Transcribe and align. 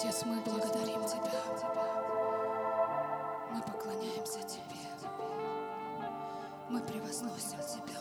Отец, 0.00 0.22
мы 0.24 0.40
благодарим 0.40 1.04
Тебя. 1.04 1.42
Мы 3.52 3.60
поклоняемся 3.60 4.40
Тебе. 4.44 4.80
Мы 6.70 6.80
превозносим 6.80 7.58
Тебя, 7.58 8.00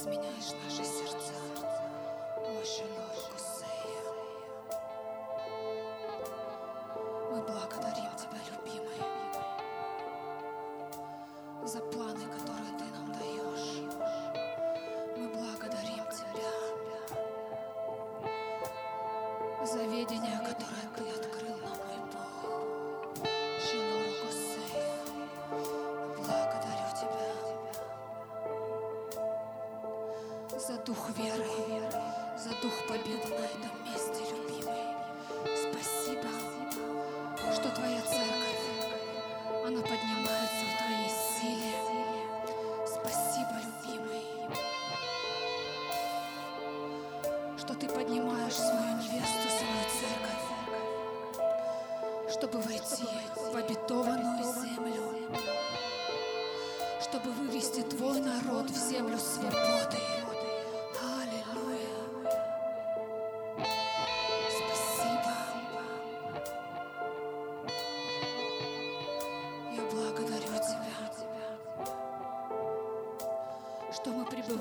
изменяешь 0.00 0.54
наши 0.64 0.82
сердца. 0.82 1.34
Шалом, 2.64 3.10
Кусея. 3.30 4.02
Мы 7.30 7.42
благодарим 7.42 7.99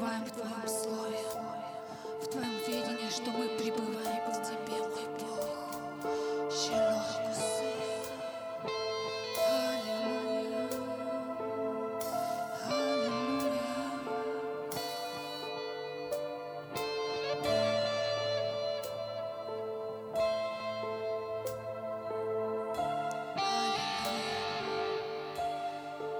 пребываем 0.09 0.25
в 0.25 0.31
Твоем 0.31 0.67
Слове, 0.67 1.19
в 2.21 2.27
Твоем 2.27 2.57
видении, 2.65 3.09
что 3.09 3.31
мы 3.31 3.47
пребываем 3.57 4.31
в 4.31 4.41
Тебе, 4.41 4.79
мой 4.81 5.07
Бог. 5.19 5.39
Шалом, 6.52 7.03
Кусея. 7.27 7.99
Аллилуйя. 9.47 10.67
Аллилуйя. 12.70 13.67
Аллилуйя. 17.30 17.70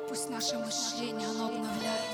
Пусть 0.08 0.30
наше 0.30 0.58
мышление, 0.58 1.28
оно 1.30 1.46
обновляется, 1.48 2.09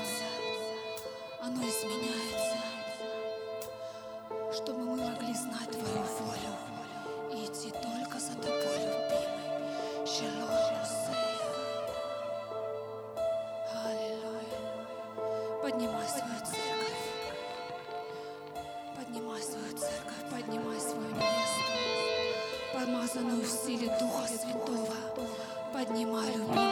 Поднимай 15.62 16.08
свою 16.08 16.40
церковь. 16.40 17.02
Поднимай 18.96 19.42
свою 19.42 19.76
церковь, 19.76 20.24
поднимай 20.30 20.80
свою 20.80 21.10
невесту, 21.10 21.72
помазанную 22.72 23.42
в 23.42 23.46
силе 23.46 23.88
Духа 24.00 24.26
Святого. 24.26 24.94
Поднимай, 25.74 26.32
любимый, 26.34 26.65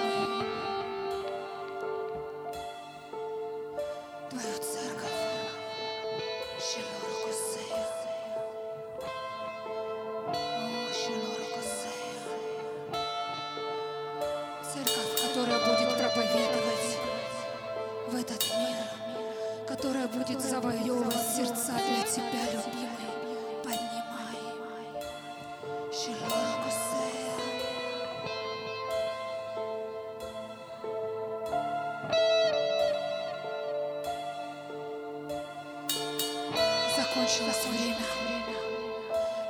Закончилось 37.14 37.66
время 37.70 37.97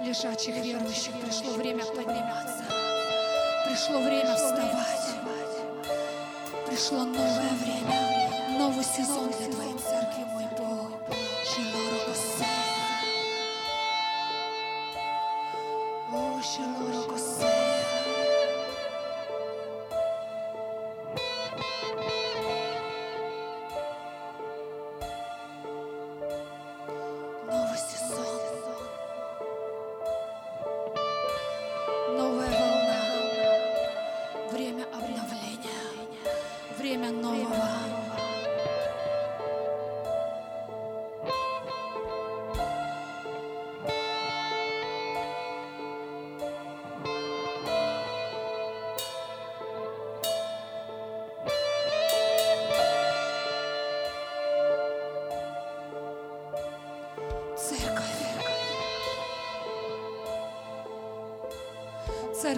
лежачих 0.02 0.54
верующих. 0.56 1.12
Пришло 1.24 1.54
время 1.54 1.82
подниматься. 1.82 2.62
Пришло 3.64 4.00
время 4.02 4.34
вставать. 4.34 5.16
Пришло 6.66 7.04
новое 7.04 7.54
время, 7.62 8.58
новый 8.58 8.84
сезон 8.84 9.30
для 9.30 9.50
Твоей 9.50 9.78
церкви, 9.78 10.03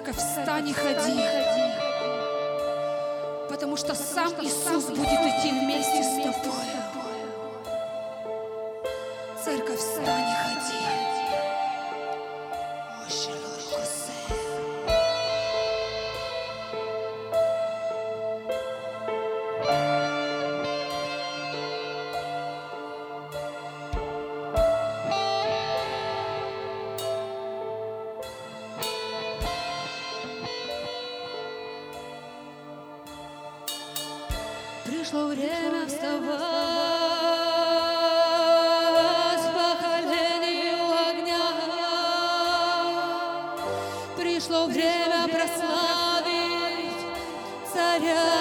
Церковь, 0.07 0.23
встань 0.23 0.69
и 0.69 0.73
ходи. 0.73 1.21
Потому 3.49 3.77
что 3.77 3.95
сам 3.95 4.33
Иисус 4.41 4.85
будет 4.85 5.09
идти 5.09 5.51
вместе 5.51 6.03
с 6.05 6.23
тобой. 6.23 6.96
Время 44.69 45.29
прославить 45.29 46.97
царя 47.73 48.36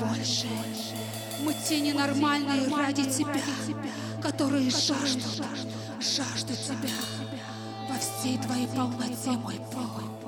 больше. 0.00 0.46
Мы 1.40 1.54
те 1.54 1.80
ненормальные 1.80 2.68
ради 2.74 3.04
тебя, 3.04 3.40
которые 4.22 4.70
жаждут, 4.70 5.46
жаждут 6.00 6.58
тебя 6.58 6.90
во 7.88 7.98
всей 7.98 8.38
твоей 8.38 8.66
полноте, 8.68 9.30
мой 9.30 9.58
Бог. 9.72 10.19